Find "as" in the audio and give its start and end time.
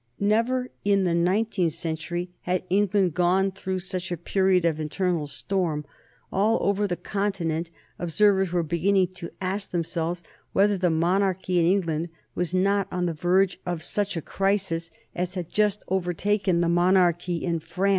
15.13-15.35